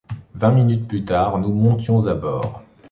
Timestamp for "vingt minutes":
0.33-0.87